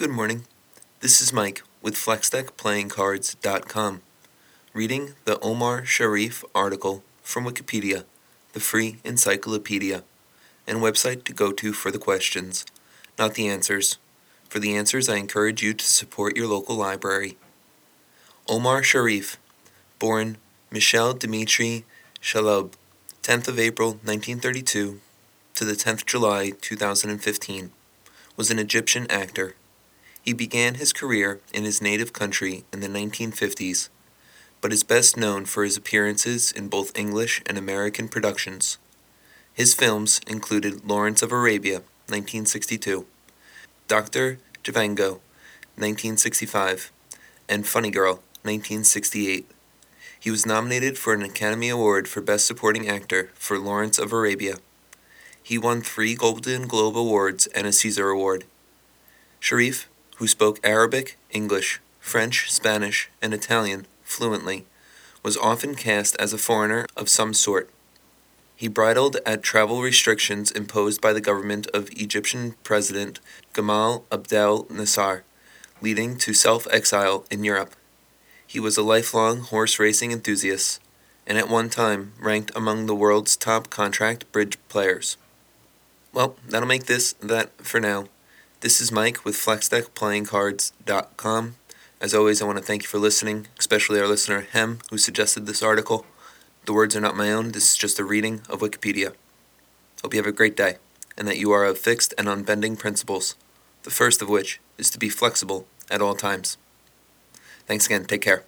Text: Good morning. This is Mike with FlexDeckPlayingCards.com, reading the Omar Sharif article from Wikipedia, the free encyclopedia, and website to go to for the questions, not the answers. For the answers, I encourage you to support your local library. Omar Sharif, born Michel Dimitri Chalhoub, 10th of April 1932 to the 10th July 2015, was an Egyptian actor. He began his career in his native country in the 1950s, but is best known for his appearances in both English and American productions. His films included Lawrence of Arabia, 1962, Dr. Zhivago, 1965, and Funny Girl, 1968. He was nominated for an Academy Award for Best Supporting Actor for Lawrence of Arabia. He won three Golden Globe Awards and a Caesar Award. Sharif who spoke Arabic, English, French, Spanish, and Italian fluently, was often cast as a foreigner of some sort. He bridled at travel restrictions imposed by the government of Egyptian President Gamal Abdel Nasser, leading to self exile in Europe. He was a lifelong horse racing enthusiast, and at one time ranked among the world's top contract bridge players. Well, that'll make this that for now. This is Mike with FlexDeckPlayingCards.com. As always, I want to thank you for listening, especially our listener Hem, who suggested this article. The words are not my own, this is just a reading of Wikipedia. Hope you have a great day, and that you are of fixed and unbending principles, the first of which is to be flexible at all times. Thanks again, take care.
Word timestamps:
Good 0.00 0.08
morning. 0.08 0.46
This 1.00 1.20
is 1.20 1.30
Mike 1.30 1.62
with 1.82 1.94
FlexDeckPlayingCards.com, 1.94 4.00
reading 4.72 5.12
the 5.26 5.38
Omar 5.40 5.84
Sharif 5.84 6.42
article 6.54 7.04
from 7.22 7.44
Wikipedia, 7.44 8.04
the 8.54 8.60
free 8.60 8.96
encyclopedia, 9.04 10.02
and 10.66 10.78
website 10.78 11.24
to 11.24 11.34
go 11.34 11.52
to 11.52 11.74
for 11.74 11.90
the 11.90 11.98
questions, 11.98 12.64
not 13.18 13.34
the 13.34 13.46
answers. 13.46 13.98
For 14.48 14.58
the 14.58 14.74
answers, 14.74 15.10
I 15.10 15.16
encourage 15.16 15.62
you 15.62 15.74
to 15.74 15.84
support 15.84 16.34
your 16.34 16.46
local 16.46 16.76
library. 16.76 17.36
Omar 18.48 18.82
Sharif, 18.82 19.36
born 19.98 20.38
Michel 20.70 21.12
Dimitri 21.12 21.84
Chalhoub, 22.22 22.72
10th 23.22 23.48
of 23.48 23.58
April 23.58 23.90
1932 23.90 24.98
to 25.56 25.64
the 25.66 25.74
10th 25.74 26.06
July 26.06 26.52
2015, 26.62 27.70
was 28.38 28.50
an 28.50 28.58
Egyptian 28.58 29.06
actor. 29.10 29.56
He 30.22 30.32
began 30.32 30.74
his 30.74 30.92
career 30.92 31.40
in 31.52 31.64
his 31.64 31.80
native 31.80 32.12
country 32.12 32.64
in 32.72 32.80
the 32.80 32.88
1950s, 32.88 33.88
but 34.60 34.72
is 34.72 34.82
best 34.82 35.16
known 35.16 35.46
for 35.46 35.64
his 35.64 35.76
appearances 35.76 36.52
in 36.52 36.68
both 36.68 36.96
English 36.96 37.42
and 37.46 37.56
American 37.56 38.08
productions. 38.08 38.78
His 39.52 39.74
films 39.74 40.20
included 40.26 40.88
Lawrence 40.88 41.22
of 41.22 41.32
Arabia, 41.32 41.78
1962, 42.08 43.06
Dr. 43.88 44.38
Zhivago, 44.62 45.20
1965, 45.76 46.92
and 47.48 47.66
Funny 47.66 47.90
Girl, 47.90 48.22
1968. 48.42 49.50
He 50.18 50.30
was 50.30 50.44
nominated 50.44 50.98
for 50.98 51.14
an 51.14 51.22
Academy 51.22 51.70
Award 51.70 52.06
for 52.06 52.20
Best 52.20 52.46
Supporting 52.46 52.88
Actor 52.88 53.30
for 53.34 53.58
Lawrence 53.58 53.98
of 53.98 54.12
Arabia. 54.12 54.56
He 55.42 55.56
won 55.56 55.80
three 55.80 56.14
Golden 56.14 56.66
Globe 56.66 56.96
Awards 56.96 57.46
and 57.48 57.66
a 57.66 57.72
Caesar 57.72 58.10
Award. 58.10 58.44
Sharif 59.40 59.88
who 60.20 60.28
spoke 60.28 60.60
Arabic, 60.62 61.16
English, 61.30 61.80
French, 61.98 62.52
Spanish, 62.52 63.08
and 63.22 63.32
Italian 63.32 63.86
fluently, 64.04 64.66
was 65.22 65.34
often 65.38 65.74
cast 65.74 66.14
as 66.16 66.34
a 66.34 66.38
foreigner 66.38 66.84
of 66.94 67.08
some 67.08 67.32
sort. 67.32 67.70
He 68.54 68.68
bridled 68.68 69.16
at 69.24 69.42
travel 69.42 69.80
restrictions 69.80 70.50
imposed 70.50 71.00
by 71.00 71.14
the 71.14 71.22
government 71.22 71.68
of 71.72 71.88
Egyptian 71.92 72.54
President 72.64 73.18
Gamal 73.54 74.02
Abdel 74.12 74.66
Nasser, 74.68 75.24
leading 75.80 76.18
to 76.18 76.34
self 76.34 76.66
exile 76.70 77.24
in 77.30 77.42
Europe. 77.42 77.74
He 78.46 78.60
was 78.60 78.76
a 78.76 78.82
lifelong 78.82 79.40
horse 79.40 79.78
racing 79.78 80.12
enthusiast, 80.12 80.82
and 81.26 81.38
at 81.38 81.48
one 81.48 81.70
time 81.70 82.12
ranked 82.20 82.52
among 82.54 82.84
the 82.84 82.94
world's 82.94 83.36
top 83.36 83.70
contract 83.70 84.30
bridge 84.32 84.58
players. 84.68 85.16
Well, 86.12 86.36
that'll 86.46 86.68
make 86.68 86.84
this 86.84 87.14
that 87.22 87.52
for 87.64 87.80
now. 87.80 88.08
This 88.60 88.80
is 88.82 88.92
Mike 88.92 89.24
with 89.24 89.36
FlexDeckPlayingCards.com. 89.36 91.54
As 91.98 92.12
always, 92.12 92.42
I 92.42 92.44
want 92.44 92.58
to 92.58 92.64
thank 92.64 92.82
you 92.82 92.88
for 92.88 92.98
listening, 92.98 93.46
especially 93.58 93.98
our 93.98 94.06
listener 94.06 94.46
Hem, 94.52 94.80
who 94.90 94.98
suggested 94.98 95.46
this 95.46 95.62
article. 95.62 96.04
The 96.66 96.74
words 96.74 96.94
are 96.94 97.00
not 97.00 97.16
my 97.16 97.32
own, 97.32 97.52
this 97.52 97.70
is 97.70 97.78
just 97.78 97.98
a 97.98 98.04
reading 98.04 98.42
of 98.50 98.60
Wikipedia. 98.60 99.14
Hope 100.02 100.12
you 100.12 100.20
have 100.20 100.26
a 100.26 100.32
great 100.32 100.58
day, 100.58 100.76
and 101.16 101.26
that 101.26 101.38
you 101.38 101.50
are 101.52 101.64
of 101.64 101.78
fixed 101.78 102.12
and 102.18 102.28
unbending 102.28 102.76
principles, 102.76 103.34
the 103.84 103.90
first 103.90 104.20
of 104.20 104.28
which 104.28 104.60
is 104.76 104.90
to 104.90 104.98
be 104.98 105.08
flexible 105.08 105.66
at 105.90 106.02
all 106.02 106.14
times. 106.14 106.58
Thanks 107.66 107.86
again, 107.86 108.04
take 108.04 108.20
care. 108.20 108.44